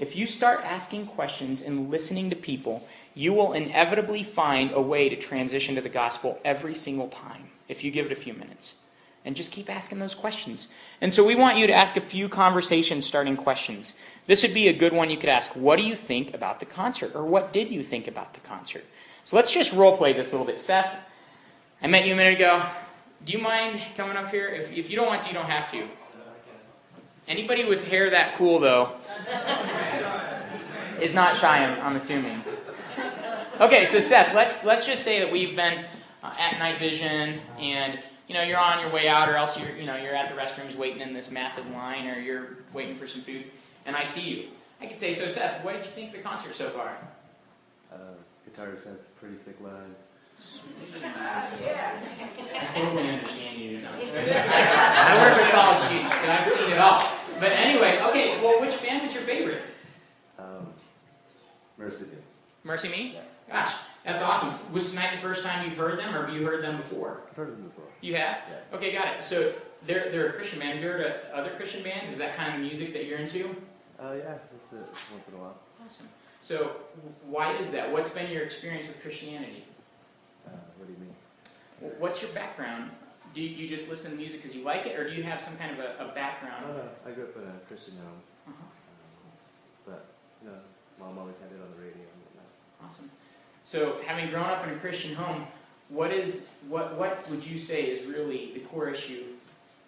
If 0.00 0.16
you 0.16 0.26
start 0.26 0.62
asking 0.64 1.08
questions 1.08 1.60
and 1.60 1.90
listening 1.90 2.30
to 2.30 2.36
people, 2.36 2.88
you 3.14 3.34
will 3.34 3.52
inevitably 3.52 4.22
find 4.22 4.70
a 4.72 4.80
way 4.80 5.10
to 5.10 5.14
transition 5.14 5.74
to 5.74 5.82
the 5.82 5.90
gospel 5.90 6.40
every 6.42 6.72
single 6.72 7.08
time 7.08 7.50
if 7.68 7.84
you 7.84 7.90
give 7.90 8.06
it 8.06 8.12
a 8.12 8.16
few 8.16 8.32
minutes. 8.32 8.80
And 9.26 9.36
just 9.36 9.52
keep 9.52 9.68
asking 9.68 9.98
those 9.98 10.14
questions. 10.14 10.72
And 11.02 11.12
so 11.12 11.26
we 11.26 11.34
want 11.34 11.58
you 11.58 11.66
to 11.66 11.74
ask 11.74 11.98
a 11.98 12.00
few 12.00 12.30
conversation 12.30 13.02
starting 13.02 13.36
questions. 13.36 14.02
This 14.26 14.42
would 14.42 14.54
be 14.54 14.68
a 14.68 14.72
good 14.72 14.94
one 14.94 15.10
you 15.10 15.18
could 15.18 15.28
ask 15.28 15.54
What 15.54 15.78
do 15.78 15.86
you 15.86 15.94
think 15.94 16.32
about 16.32 16.60
the 16.60 16.66
concert? 16.66 17.14
Or 17.14 17.26
what 17.26 17.52
did 17.52 17.68
you 17.68 17.82
think 17.82 18.08
about 18.08 18.32
the 18.32 18.40
concert? 18.40 18.86
So 19.24 19.36
let's 19.36 19.52
just 19.52 19.74
role 19.74 19.98
play 19.98 20.14
this 20.14 20.32
a 20.32 20.36
little 20.36 20.46
bit. 20.46 20.58
Seth, 20.58 20.96
I 21.82 21.88
met 21.88 22.06
you 22.06 22.14
a 22.14 22.16
minute 22.16 22.36
ago. 22.36 22.62
Do 23.26 23.34
you 23.34 23.42
mind 23.42 23.78
coming 23.94 24.16
up 24.16 24.30
here? 24.30 24.48
If, 24.48 24.72
if 24.72 24.88
you 24.88 24.96
don't 24.96 25.08
want 25.08 25.20
to, 25.20 25.28
you 25.28 25.34
don't 25.34 25.50
have 25.50 25.70
to. 25.72 25.82
Uh, 25.82 25.86
Anybody 27.28 27.64
with 27.64 27.86
hair 27.86 28.10
that 28.10 28.34
cool, 28.34 28.58
though, 28.58 28.90
is 31.00 31.14
not 31.14 31.36
shy, 31.36 31.64
I'm, 31.64 31.80
I'm, 31.80 31.96
assuming. 31.96 32.42
Okay, 33.60 33.86
so 33.86 34.00
Seth, 34.00 34.34
let's, 34.34 34.64
let's 34.64 34.86
just 34.86 35.02
say 35.02 35.20
that 35.20 35.32
we've 35.32 35.56
been 35.56 35.84
uh, 36.22 36.34
at 36.38 36.58
Night 36.58 36.78
Vision 36.78 37.40
and 37.58 38.04
you 38.30 38.34
know, 38.34 38.42
you're 38.42 38.58
on 38.58 38.78
your 38.78 38.94
way 38.94 39.08
out, 39.08 39.28
or 39.28 39.34
else 39.34 39.58
you're, 39.58 39.76
you 39.76 39.86
know, 39.86 39.96
you're 39.96 40.14
at 40.14 40.30
the 40.30 40.40
restrooms 40.40 40.76
waiting 40.76 41.00
in 41.00 41.12
this 41.12 41.32
massive 41.32 41.68
line, 41.72 42.06
or 42.06 42.20
you're 42.20 42.58
waiting 42.72 42.94
for 42.94 43.08
some 43.08 43.22
food, 43.22 43.42
and 43.86 43.96
I 43.96 44.04
see 44.04 44.30
you. 44.30 44.48
I 44.80 44.86
could 44.86 45.00
say, 45.00 45.14
so 45.14 45.26
Seth, 45.26 45.64
what 45.64 45.74
did 45.74 45.84
you 45.84 45.90
think 45.90 46.10
of 46.10 46.18
the 46.18 46.22
concert 46.22 46.54
so 46.54 46.68
far? 46.68 46.96
Uh, 47.92 47.96
guitar 48.44 48.76
sets 48.76 49.10
pretty 49.18 49.34
sick 49.34 49.60
lines. 49.60 50.12
I 51.02 52.68
totally 52.72 53.08
understand 53.10 53.58
you. 53.58 53.80
I 53.84 55.18
work 55.20 55.36
with 55.36 55.50
college 55.50 55.78
students, 55.80 56.14
so 56.14 56.30
I've 56.30 56.46
seen 56.46 56.72
it 56.72 56.78
all. 56.78 57.02
But 57.40 57.50
anyway, 57.50 58.00
okay, 58.10 58.40
well, 58.40 58.60
which 58.60 58.80
band 58.80 59.02
was 59.02 59.12
your 59.12 59.24
favorite? 59.24 59.62
MercyMe. 61.80 62.16
Mercy 62.62 62.88
Me? 62.90 63.18
Gosh, 63.50 63.74
that's 64.04 64.22
awesome. 64.22 64.54
Was 64.72 64.92
tonight 64.92 65.14
the 65.14 65.22
first 65.22 65.44
time 65.44 65.64
you've 65.64 65.78
heard 65.78 65.98
them, 65.98 66.14
or 66.14 66.26
have 66.26 66.34
you 66.34 66.44
heard 66.44 66.62
them 66.62 66.76
before? 66.76 67.22
I've 67.30 67.36
heard 67.36 67.52
them 67.52 67.62
before. 67.62 67.86
You 68.00 68.16
have? 68.16 68.38
Yeah. 68.48 68.76
Okay, 68.76 68.92
got 68.92 69.16
it. 69.16 69.22
So 69.22 69.52
they're, 69.86 70.10
they're 70.10 70.28
a 70.28 70.32
Christian 70.32 70.60
band. 70.60 70.74
Have 70.74 70.82
you 70.82 70.88
heard 70.88 71.00
of 71.00 71.14
other 71.32 71.50
Christian 71.56 71.82
bands? 71.82 72.12
Is 72.12 72.18
that 72.18 72.36
kind 72.36 72.54
of 72.54 72.60
music 72.60 72.92
that 72.92 73.06
you're 73.06 73.18
into? 73.18 73.48
Uh, 73.98 74.14
yeah, 74.18 74.38
listen 74.52 74.78
it 74.80 74.88
once 75.12 75.28
in 75.28 75.34
a 75.34 75.38
while. 75.38 75.56
Awesome. 75.84 76.08
So 76.42 76.76
why 77.26 77.54
is 77.56 77.72
that? 77.72 77.90
What's 77.90 78.14
been 78.14 78.30
your 78.30 78.42
experience 78.42 78.86
with 78.86 79.02
Christianity? 79.02 79.64
Uh, 80.46 80.50
what 80.78 80.86
do 80.86 80.92
you 80.92 80.98
mean? 80.98 81.98
What's 81.98 82.22
your 82.22 82.30
background? 82.32 82.90
Do 83.34 83.42
you, 83.42 83.48
you 83.48 83.68
just 83.68 83.90
listen 83.90 84.10
to 84.12 84.16
music 84.16 84.42
because 84.42 84.56
you 84.56 84.64
like 84.64 84.86
it, 84.86 84.98
or 84.98 85.08
do 85.08 85.14
you 85.14 85.22
have 85.22 85.40
some 85.42 85.56
kind 85.56 85.72
of 85.72 85.78
a, 85.78 86.10
a 86.10 86.14
background? 86.14 86.66
No, 86.66 86.82
I 87.06 87.14
grew 87.14 87.24
up 87.24 87.36
in 87.36 87.42
a 87.42 87.58
Christian 87.68 87.94
home. 87.98 88.20
Uh-huh. 88.48 88.52
Um, 88.52 89.30
but, 89.86 90.06
you 90.42 90.48
know, 90.48 90.56
mom 91.00 91.18
always 91.18 91.40
had 91.40 91.50
it 91.50 91.60
on 91.62 91.70
the 91.76 91.82
radio 91.82 92.02
and 92.02 92.20
whatnot. 92.24 92.88
Awesome. 92.88 93.10
So, 93.62 94.00
having 94.06 94.30
grown 94.30 94.44
up 94.44 94.66
in 94.66 94.72
a 94.72 94.76
Christian 94.76 95.14
home, 95.14 95.46
what 95.88 96.12
is 96.12 96.52
what 96.68 96.96
what 96.96 97.28
would 97.30 97.44
you 97.46 97.58
say 97.58 97.84
is 97.84 98.06
really 98.06 98.52
the 98.54 98.60
core 98.60 98.88
issue 98.88 99.24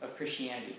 of 0.03 0.17
Christianity? 0.17 0.77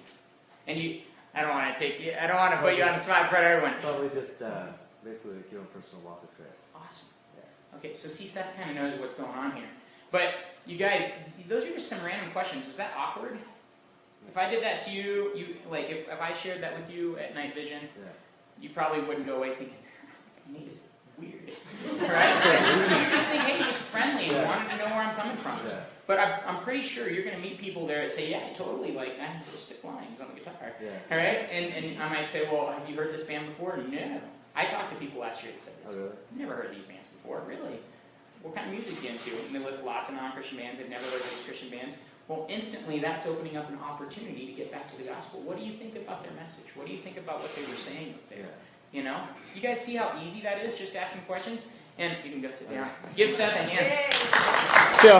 And 0.67 0.79
you, 0.79 1.01
I 1.35 1.41
don't 1.41 1.49
want 1.51 1.73
to 1.73 1.79
take 1.79 1.99
you, 1.99 2.13
I 2.19 2.27
don't 2.27 2.37
want 2.37 2.53
to 2.53 2.59
put 2.61 2.75
you 2.77 2.83
on 2.83 2.93
the 2.93 2.99
spot 2.99 3.23
in 3.23 3.27
front 3.29 3.45
of 3.45 3.51
everyone. 3.51 3.75
Probably 3.81 4.09
just 4.09 4.41
uh, 4.41 4.67
basically 5.03 5.37
your 5.51 5.61
own 5.61 5.67
personal 5.73 6.03
walk 6.05 6.21
with 6.21 6.35
Christ. 6.37 6.67
Awesome. 6.75 7.09
Okay, 7.77 7.93
so 7.95 8.07
see, 8.07 8.27
Seth 8.27 8.55
kind 8.55 8.69
of 8.69 8.75
knows 8.75 8.99
what's 8.99 9.15
going 9.15 9.31
on 9.31 9.51
here. 9.53 9.65
But 10.11 10.35
you 10.67 10.77
guys, 10.77 11.19
those 11.47 11.65
are 11.67 11.73
just 11.73 11.89
some 11.89 12.05
random 12.05 12.29
questions. 12.31 12.67
Was 12.67 12.75
that 12.75 12.93
awkward? 12.95 13.37
If 14.29 14.37
I 14.37 14.49
did 14.49 14.63
that 14.63 14.79
to 14.85 14.91
you, 14.91 15.31
you 15.35 15.55
like 15.69 15.89
if, 15.89 16.07
if 16.07 16.21
I 16.21 16.33
shared 16.33 16.61
that 16.61 16.77
with 16.77 16.93
you 16.93 17.17
at 17.17 17.33
Night 17.35 17.55
Vision, 17.55 17.79
Yeah. 17.81 18.03
you 18.61 18.69
probably 18.69 19.01
wouldn't 19.01 19.25
go 19.25 19.35
away 19.37 19.55
thinking, 19.55 19.75
Nate 20.51 20.69
is 20.69 20.88
weird. 21.17 21.51
right? 22.01 23.05
you 23.05 23.15
just 23.15 23.29
think, 23.29 23.43
hey, 23.43 23.63
he's 23.63 23.75
friendly 23.75 24.29
and 24.29 24.47
wanted 24.47 24.69
to 24.71 24.77
know 24.77 24.85
where 24.85 25.03
I'm 25.03 25.15
coming 25.15 25.38
from. 25.38 25.57
Yeah. 25.67 25.81
But 26.05 26.19
I'm, 26.19 26.39
I'm 26.45 26.63
pretty 26.63 26.83
sure 26.83 27.09
you're 27.09 27.23
going 27.23 27.35
to 27.35 27.41
meet 27.41 27.59
people 27.59 27.88
there 27.88 28.01
that 28.01 28.12
say, 28.12 28.29
yeah, 28.29 28.41
totally, 28.55 28.91
like, 28.91 29.19
I 29.19 29.25
have 29.25 29.45
those 29.45 29.59
sick 29.59 29.83
lines 29.83 30.19
on 30.19 30.27
the 30.29 30.39
guitar. 30.39 30.73
Yeah. 30.81 30.89
All 31.09 31.17
right? 31.17 31.47
And, 31.50 31.85
and 31.85 32.03
I 32.03 32.09
might 32.09 32.29
say, 32.29 32.43
well, 32.51 32.71
have 32.71 32.89
you 32.89 32.95
heard 32.95 33.13
this 33.13 33.25
band 33.25 33.47
before? 33.47 33.77
No. 33.77 34.19
I 34.55 34.65
talked 34.65 34.91
to 34.91 34.97
people 34.97 35.21
last 35.21 35.43
year 35.43 35.53
that 35.53 35.62
said 35.62 35.73
this. 35.85 35.95
Oh, 35.97 36.03
really? 36.03 36.15
Never 36.35 36.55
heard 36.55 36.75
these 36.75 36.83
bands 36.83 37.07
before, 37.07 37.43
really. 37.47 37.79
What 38.41 38.53
kind 38.53 38.67
of 38.67 38.73
music 38.73 39.00
are 39.00 39.03
you 39.03 39.09
into? 39.12 39.31
And 39.47 39.55
they 39.55 39.59
list 39.59 39.85
lots 39.85 40.09
of 40.09 40.15
non-Christian 40.15 40.57
bands. 40.57 40.81
They've 40.81 40.89
never 40.89 41.05
heard 41.05 41.21
of 41.21 41.29
these 41.29 41.45
Christian 41.45 41.69
bands. 41.69 42.03
Well, 42.27 42.45
instantly, 42.50 43.00
that's 43.00 43.25
opening 43.27 43.57
up 43.57 43.69
an 43.69 43.79
opportunity 43.79 44.45
to 44.47 44.51
get 44.51 44.71
back 44.71 44.91
to 44.91 44.97
the 44.97 45.03
gospel. 45.03 45.41
What 45.41 45.57
do 45.57 45.63
you 45.63 45.71
think 45.71 45.95
about 45.95 46.23
their 46.23 46.33
message? 46.33 46.75
What 46.75 46.88
do 46.88 46.93
you 46.93 47.00
think 47.00 47.17
about 47.17 47.39
what 47.41 47.53
they 47.55 47.62
were 47.63 47.79
saying 47.79 48.13
up 48.13 48.29
there? 48.29 48.50
Yeah. 48.93 49.00
You 49.00 49.05
know? 49.05 49.23
You 49.55 49.62
guys 49.62 49.81
see 49.81 49.95
how 49.95 50.19
easy 50.23 50.41
that 50.41 50.63
is, 50.63 50.77
just 50.77 50.95
asking 50.95 51.23
questions? 51.23 51.75
And 51.97 52.15
you 52.23 52.31
can 52.31 52.41
go 52.41 52.50
sit 52.51 52.71
down. 52.71 52.89
Give 53.15 53.33
Seth 53.33 53.53
a 53.53 53.63
hand. 53.63 54.13
So, 54.95 55.17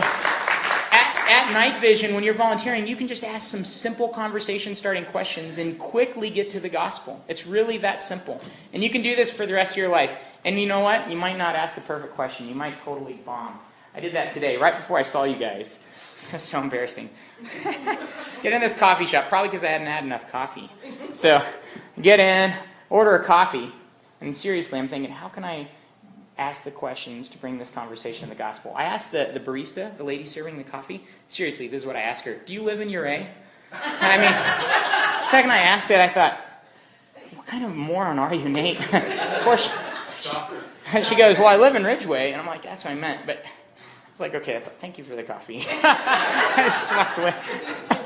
at, 0.92 1.28
at 1.30 1.54
Night 1.54 1.80
Vision, 1.80 2.16
when 2.16 2.24
you're 2.24 2.34
volunteering, 2.34 2.88
you 2.88 2.96
can 2.96 3.08
just 3.08 3.24
ask 3.24 3.48
some 3.48 3.64
simple 3.64 4.08
conversation 4.08 4.74
starting 4.74 5.06
questions 5.06 5.60
and 5.60 5.78
quickly 5.78 6.32
get 6.32 6.50
to 6.52 6.60
the 6.60 6.70
gospel. 6.70 7.24
It's 7.28 7.46
really 7.46 7.78
that 7.80 8.02
simple. 8.02 8.42
And 8.74 8.84
you 8.84 8.90
can 8.90 9.04
do 9.04 9.16
this 9.16 9.32
for 9.32 9.46
the 9.46 9.54
rest 9.54 9.74
of 9.74 9.78
your 9.78 9.90
life. 9.90 10.16
And 10.46 10.60
you 10.60 10.68
know 10.68 10.80
what? 10.80 11.10
You 11.10 11.16
might 11.16 11.38
not 11.38 11.56
ask 11.56 11.78
a 11.78 11.82
perfect 11.82 12.16
question, 12.16 12.48
you 12.48 12.56
might 12.56 12.78
totally 12.78 13.14
bomb. 13.14 13.60
I 13.96 14.00
did 14.00 14.14
that 14.14 14.34
today, 14.34 14.58
right 14.58 14.76
before 14.76 14.98
I 14.98 15.04
saw 15.04 15.24
you 15.24 15.38
guys. 15.38 15.88
It 16.24 16.32
was 16.32 16.44
so 16.44 16.62
embarrassing. 16.62 17.10
get 18.44 18.54
in 18.54 18.62
this 18.62 18.80
coffee 18.80 19.06
shop, 19.06 19.28
probably 19.28 19.50
because 19.50 19.66
I 19.66 19.68
hadn't 19.68 19.88
had 19.88 20.06
enough 20.06 20.32
coffee. 20.32 20.70
So, 21.12 21.44
get 22.02 22.22
in, 22.22 22.54
order 22.90 23.16
a 23.16 23.24
coffee, 23.24 23.72
and 24.22 24.36
seriously, 24.36 24.80
I'm 24.80 24.88
thinking, 24.88 25.12
how 25.12 25.28
can 25.28 25.44
I 25.44 25.70
ask 26.38 26.64
the 26.64 26.72
questions 26.72 27.30
to 27.30 27.38
bring 27.38 27.58
this 27.58 27.70
conversation 27.70 28.28
to 28.28 28.34
the 28.34 28.38
gospel? 28.38 28.74
I 28.76 28.84
asked 28.84 29.12
the, 29.12 29.30
the 29.34 29.40
barista, 29.40 29.96
the 29.98 30.04
lady 30.04 30.26
serving 30.26 30.58
the 30.58 30.64
coffee, 30.64 31.04
seriously, 31.28 31.68
this 31.68 31.84
is 31.84 31.86
what 31.86 31.96
I 31.96 32.02
asked 32.02 32.26
her 32.26 32.36
Do 32.46 32.54
you 32.54 32.64
live 32.64 32.82
in 32.82 32.90
Ouray? 32.90 33.30
I 33.72 34.18
mean, 34.18 35.20
second 35.20 35.52
I 35.52 35.58
asked 35.58 35.90
it, 35.90 36.00
I 36.00 36.08
thought, 36.08 36.40
what 37.34 37.48
kind 37.48 37.66
of 37.66 37.76
moron 37.76 38.20
are 38.20 38.34
you, 38.34 38.48
Nate? 38.50 38.80
of 38.94 39.42
course, 39.42 39.76
she 41.02 41.16
goes, 41.16 41.38
Well, 41.38 41.48
I 41.48 41.58
live 41.58 41.76
in 41.76 41.84
Ridgway. 41.84 42.32
And 42.32 42.42
I'm 42.42 42.48
like, 42.48 42.62
That's 42.62 42.86
what 42.86 42.92
I 42.92 42.96
meant. 42.96 43.26
But 43.26 43.44
I 43.46 44.12
was 44.12 44.20
like, 44.20 44.36
Okay, 44.36 44.54
that's, 44.54 44.68
thank 44.68 44.98
you 44.98 45.04
for 45.04 45.16
the 45.16 45.24
coffee. 45.24 45.64
I 45.68 46.64
just 46.66 46.96
walked 46.96 47.18
away. 47.18 48.00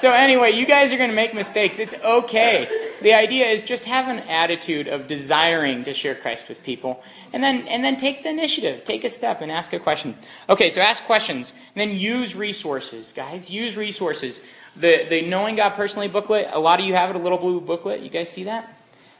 So, 0.00 0.14
anyway, 0.14 0.52
you 0.52 0.64
guys 0.64 0.94
are 0.94 0.96
going 0.96 1.10
to 1.10 1.14
make 1.14 1.34
mistakes. 1.34 1.78
It's 1.78 1.94
okay. 2.02 2.66
The 3.02 3.12
idea 3.12 3.44
is 3.44 3.62
just 3.62 3.84
have 3.84 4.08
an 4.08 4.20
attitude 4.20 4.88
of 4.88 5.06
desiring 5.06 5.84
to 5.84 5.92
share 5.92 6.14
Christ 6.14 6.48
with 6.48 6.62
people. 6.62 7.02
And 7.34 7.44
then, 7.44 7.68
and 7.68 7.84
then 7.84 7.98
take 7.98 8.22
the 8.22 8.30
initiative. 8.30 8.84
Take 8.84 9.04
a 9.04 9.10
step 9.10 9.42
and 9.42 9.52
ask 9.52 9.74
a 9.74 9.78
question. 9.78 10.16
Okay, 10.48 10.70
so 10.70 10.80
ask 10.80 11.04
questions. 11.04 11.52
And 11.74 11.90
then 11.90 11.98
use 11.98 12.34
resources, 12.34 13.12
guys. 13.12 13.50
Use 13.50 13.76
resources. 13.76 14.46
The, 14.74 15.04
the 15.06 15.28
Knowing 15.28 15.56
God 15.56 15.74
Personally 15.74 16.08
booklet, 16.08 16.48
a 16.50 16.60
lot 16.60 16.80
of 16.80 16.86
you 16.86 16.94
have 16.94 17.10
it, 17.10 17.16
a 17.16 17.18
little 17.18 17.36
blue 17.36 17.60
booklet. 17.60 18.00
You 18.00 18.08
guys 18.08 18.30
see 18.30 18.44
that? 18.44 18.74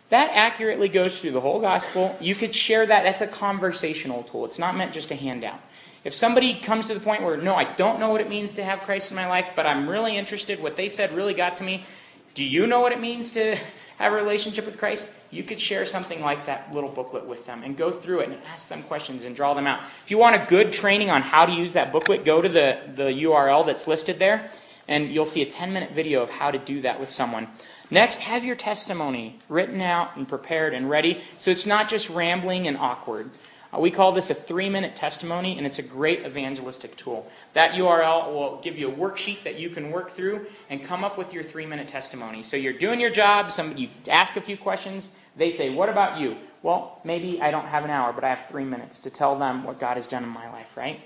That 0.08 0.30
accurately 0.32 0.88
goes 0.88 1.20
through 1.20 1.32
the 1.32 1.42
whole 1.42 1.60
gospel. 1.60 2.16
You 2.22 2.34
could 2.34 2.54
share 2.54 2.86
that. 2.86 3.02
That's 3.02 3.20
a 3.20 3.26
conversational 3.26 4.22
tool. 4.22 4.46
It's 4.46 4.58
not 4.58 4.78
meant 4.78 4.94
just 4.94 5.10
a 5.10 5.14
handout. 5.14 5.60
If 6.02 6.14
somebody 6.14 6.54
comes 6.54 6.86
to 6.86 6.94
the 6.94 7.00
point 7.00 7.22
where, 7.22 7.36
no, 7.36 7.54
I 7.54 7.64
don't 7.64 8.00
know 8.00 8.08
what 8.08 8.22
it 8.22 8.28
means 8.28 8.54
to 8.54 8.64
have 8.64 8.80
Christ 8.80 9.10
in 9.10 9.16
my 9.16 9.26
life, 9.26 9.50
but 9.54 9.66
I'm 9.66 9.88
really 9.88 10.16
interested, 10.16 10.62
what 10.62 10.76
they 10.76 10.88
said 10.88 11.12
really 11.12 11.34
got 11.34 11.56
to 11.56 11.64
me. 11.64 11.84
Do 12.32 12.44
you 12.44 12.66
know 12.66 12.80
what 12.80 12.92
it 12.92 13.00
means 13.00 13.32
to 13.32 13.56
have 13.98 14.12
a 14.12 14.16
relationship 14.16 14.64
with 14.64 14.78
Christ? 14.78 15.12
You 15.30 15.42
could 15.42 15.60
share 15.60 15.84
something 15.84 16.22
like 16.22 16.46
that 16.46 16.72
little 16.72 16.88
booklet 16.88 17.26
with 17.26 17.44
them 17.44 17.62
and 17.62 17.76
go 17.76 17.90
through 17.90 18.20
it 18.20 18.30
and 18.30 18.38
ask 18.50 18.68
them 18.68 18.82
questions 18.84 19.26
and 19.26 19.36
draw 19.36 19.52
them 19.52 19.66
out. 19.66 19.82
If 20.04 20.10
you 20.10 20.16
want 20.16 20.42
a 20.42 20.46
good 20.46 20.72
training 20.72 21.10
on 21.10 21.20
how 21.20 21.44
to 21.44 21.52
use 21.52 21.74
that 21.74 21.92
booklet, 21.92 22.24
go 22.24 22.40
to 22.40 22.48
the, 22.48 22.80
the 22.94 23.10
URL 23.24 23.66
that's 23.66 23.86
listed 23.86 24.18
there, 24.18 24.48
and 24.88 25.12
you'll 25.12 25.26
see 25.26 25.42
a 25.42 25.46
10 25.46 25.72
minute 25.72 25.90
video 25.90 26.22
of 26.22 26.30
how 26.30 26.50
to 26.50 26.58
do 26.58 26.80
that 26.80 26.98
with 26.98 27.10
someone. 27.10 27.48
Next, 27.90 28.20
have 28.20 28.44
your 28.44 28.56
testimony 28.56 29.38
written 29.48 29.80
out 29.80 30.16
and 30.16 30.26
prepared 30.26 30.72
and 30.72 30.88
ready 30.88 31.20
so 31.36 31.50
it's 31.50 31.66
not 31.66 31.88
just 31.88 32.08
rambling 32.08 32.68
and 32.68 32.78
awkward. 32.78 33.30
Uh, 33.72 33.80
we 33.80 33.90
call 33.90 34.12
this 34.12 34.30
a 34.30 34.34
three 34.34 34.68
minute 34.68 34.96
testimony, 34.96 35.56
and 35.56 35.66
it's 35.66 35.78
a 35.78 35.82
great 35.82 36.24
evangelistic 36.24 36.96
tool. 36.96 37.30
That 37.54 37.72
URL 37.72 38.32
will 38.32 38.60
give 38.62 38.78
you 38.78 38.90
a 38.90 38.94
worksheet 38.94 39.44
that 39.44 39.58
you 39.58 39.70
can 39.70 39.90
work 39.90 40.10
through 40.10 40.46
and 40.68 40.82
come 40.82 41.04
up 41.04 41.16
with 41.16 41.32
your 41.32 41.42
three 41.42 41.66
minute 41.66 41.88
testimony. 41.88 42.42
So 42.42 42.56
you're 42.56 42.72
doing 42.72 43.00
your 43.00 43.10
job, 43.10 43.52
somebody 43.52 43.82
you 43.82 43.88
ask 44.08 44.36
a 44.36 44.40
few 44.40 44.56
questions, 44.56 45.18
they 45.36 45.50
say, 45.50 45.74
What 45.74 45.88
about 45.88 46.20
you? 46.20 46.36
Well, 46.62 47.00
maybe 47.04 47.40
I 47.40 47.50
don't 47.50 47.66
have 47.66 47.84
an 47.84 47.90
hour, 47.90 48.12
but 48.12 48.24
I 48.24 48.30
have 48.30 48.46
three 48.48 48.64
minutes 48.64 49.00
to 49.02 49.10
tell 49.10 49.38
them 49.38 49.64
what 49.64 49.78
God 49.78 49.96
has 49.96 50.06
done 50.06 50.24
in 50.24 50.28
my 50.28 50.50
life, 50.50 50.76
right? 50.76 51.00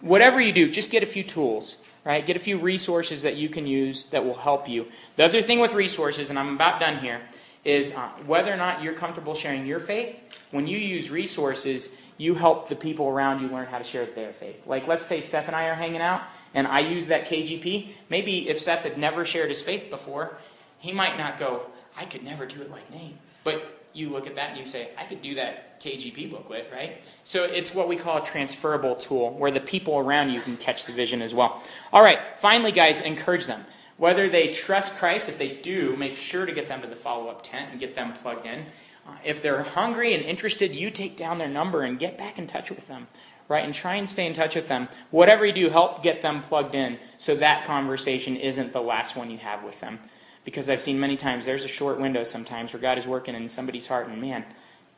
Whatever 0.00 0.40
you 0.40 0.52
do, 0.52 0.70
just 0.70 0.90
get 0.90 1.02
a 1.02 1.06
few 1.06 1.22
tools 1.22 1.76
right? 2.06 2.24
Get 2.24 2.36
a 2.36 2.40
few 2.40 2.56
resources 2.56 3.22
that 3.22 3.34
you 3.34 3.48
can 3.48 3.66
use 3.66 4.04
that 4.10 4.24
will 4.24 4.34
help 4.34 4.68
you. 4.68 4.86
The 5.16 5.24
other 5.24 5.42
thing 5.42 5.58
with 5.58 5.72
resources, 5.72 6.30
and 6.30 6.38
I'm 6.38 6.54
about 6.54 6.78
done 6.78 6.98
here, 6.98 7.20
is 7.66 7.96
uh, 7.96 8.08
whether 8.26 8.52
or 8.52 8.56
not 8.56 8.80
you're 8.80 8.94
comfortable 8.94 9.34
sharing 9.34 9.66
your 9.66 9.80
faith. 9.80 10.38
When 10.52 10.68
you 10.68 10.78
use 10.78 11.10
resources, 11.10 11.98
you 12.16 12.36
help 12.36 12.68
the 12.68 12.76
people 12.76 13.08
around 13.08 13.42
you 13.42 13.48
learn 13.48 13.66
how 13.66 13.78
to 13.78 13.84
share 13.84 14.06
their 14.06 14.32
faith. 14.32 14.66
Like, 14.68 14.86
let's 14.86 15.04
say 15.04 15.20
Seth 15.20 15.48
and 15.48 15.56
I 15.56 15.64
are 15.64 15.74
hanging 15.74 16.00
out, 16.00 16.22
and 16.54 16.68
I 16.68 16.78
use 16.80 17.08
that 17.08 17.26
KGP. 17.26 17.90
Maybe 18.08 18.48
if 18.48 18.60
Seth 18.60 18.84
had 18.84 18.96
never 18.96 19.24
shared 19.24 19.48
his 19.48 19.60
faith 19.60 19.90
before, 19.90 20.38
he 20.78 20.92
might 20.92 21.18
not 21.18 21.38
go, 21.38 21.66
I 21.96 22.04
could 22.04 22.22
never 22.22 22.46
do 22.46 22.62
it 22.62 22.70
like 22.70 22.88
Nate. 22.92 23.16
But 23.42 23.82
you 23.92 24.10
look 24.10 24.28
at 24.28 24.36
that 24.36 24.50
and 24.50 24.58
you 24.58 24.66
say, 24.66 24.90
I 24.96 25.04
could 25.04 25.20
do 25.20 25.34
that 25.34 25.80
KGP 25.80 26.30
booklet, 26.30 26.70
right? 26.72 27.02
So 27.24 27.44
it's 27.44 27.74
what 27.74 27.88
we 27.88 27.96
call 27.96 28.22
a 28.22 28.24
transferable 28.24 28.94
tool 28.94 29.32
where 29.32 29.50
the 29.50 29.60
people 29.60 29.98
around 29.98 30.30
you 30.30 30.40
can 30.40 30.56
catch 30.56 30.84
the 30.84 30.92
vision 30.92 31.20
as 31.20 31.34
well. 31.34 31.60
All 31.92 32.02
right, 32.02 32.20
finally, 32.36 32.70
guys, 32.70 33.00
encourage 33.00 33.46
them. 33.46 33.64
Whether 33.96 34.28
they 34.28 34.52
trust 34.52 34.98
Christ, 34.98 35.28
if 35.28 35.38
they 35.38 35.56
do, 35.56 35.96
make 35.96 36.16
sure 36.16 36.46
to 36.46 36.52
get 36.52 36.68
them 36.68 36.82
to 36.82 36.86
the 36.86 36.96
follow 36.96 37.28
up 37.28 37.42
tent 37.42 37.70
and 37.70 37.80
get 37.80 37.94
them 37.94 38.12
plugged 38.12 38.46
in. 38.46 38.66
Uh, 39.06 39.12
if 39.24 39.40
they're 39.40 39.62
hungry 39.62 40.14
and 40.14 40.22
interested, 40.22 40.74
you 40.74 40.90
take 40.90 41.16
down 41.16 41.38
their 41.38 41.48
number 41.48 41.82
and 41.82 41.98
get 41.98 42.18
back 42.18 42.38
in 42.38 42.46
touch 42.46 42.70
with 42.70 42.88
them, 42.88 43.06
right? 43.48 43.64
And 43.64 43.72
try 43.72 43.94
and 43.94 44.08
stay 44.08 44.26
in 44.26 44.34
touch 44.34 44.54
with 44.54 44.68
them. 44.68 44.88
Whatever 45.10 45.46
you 45.46 45.52
do, 45.52 45.70
help 45.70 46.02
get 46.02 46.22
them 46.22 46.42
plugged 46.42 46.74
in 46.74 46.98
so 47.16 47.36
that 47.36 47.64
conversation 47.64 48.36
isn't 48.36 48.72
the 48.72 48.82
last 48.82 49.16
one 49.16 49.30
you 49.30 49.38
have 49.38 49.62
with 49.62 49.80
them 49.80 49.98
because 50.46 50.70
I've 50.70 50.80
seen 50.80 50.98
many 50.98 51.16
times 51.16 51.44
there's 51.44 51.64
a 51.64 51.68
short 51.68 52.00
window 52.00 52.24
sometimes 52.24 52.72
where 52.72 52.80
God 52.80 52.96
is 52.96 53.06
working 53.06 53.34
in 53.34 53.48
somebody's 53.50 53.88
heart, 53.88 54.08
and 54.08 54.18
man, 54.20 54.44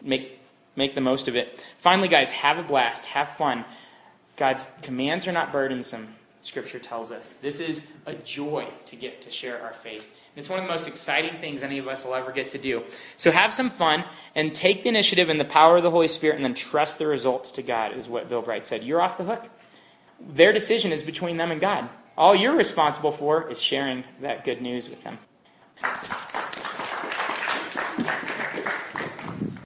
make 0.00 0.38
make 0.76 0.94
the 0.94 1.00
most 1.00 1.26
of 1.26 1.34
it. 1.34 1.66
Finally, 1.78 2.06
guys, 2.06 2.32
have 2.32 2.58
a 2.58 2.62
blast, 2.62 3.06
have 3.06 3.30
fun. 3.30 3.64
God's 4.36 4.76
commands 4.82 5.26
are 5.26 5.32
not 5.32 5.50
burdensome. 5.50 6.14
Scripture 6.48 6.78
tells 6.78 7.12
us 7.12 7.34
this 7.34 7.60
is 7.60 7.92
a 8.06 8.14
joy 8.14 8.66
to 8.86 8.96
get 8.96 9.20
to 9.20 9.30
share 9.30 9.62
our 9.62 9.74
faith. 9.74 10.08
It's 10.34 10.48
one 10.48 10.58
of 10.58 10.64
the 10.64 10.70
most 10.70 10.88
exciting 10.88 11.38
things 11.40 11.62
any 11.62 11.76
of 11.78 11.86
us 11.86 12.04
will 12.04 12.14
ever 12.14 12.32
get 12.32 12.48
to 12.48 12.58
do. 12.58 12.84
So 13.16 13.30
have 13.30 13.52
some 13.52 13.68
fun 13.68 14.04
and 14.34 14.54
take 14.54 14.82
the 14.82 14.88
initiative 14.88 15.28
and 15.28 15.38
the 15.38 15.44
power 15.44 15.76
of 15.76 15.82
the 15.82 15.90
Holy 15.90 16.08
Spirit 16.08 16.36
and 16.36 16.44
then 16.44 16.54
trust 16.54 16.98
the 16.98 17.06
results 17.06 17.52
to 17.52 17.62
God, 17.62 17.94
is 17.94 18.08
what 18.08 18.30
Bill 18.30 18.40
Bright 18.40 18.64
said. 18.64 18.82
You're 18.82 19.02
off 19.02 19.18
the 19.18 19.24
hook. 19.24 19.50
Their 20.20 20.52
decision 20.52 20.90
is 20.90 21.02
between 21.02 21.36
them 21.36 21.50
and 21.50 21.60
God. 21.60 21.88
All 22.16 22.34
you're 22.34 22.56
responsible 22.56 23.12
for 23.12 23.48
is 23.50 23.60
sharing 23.60 24.04
that 24.22 24.44
good 24.44 24.62
news 24.62 24.88
with 24.88 25.04
them. 25.04 25.18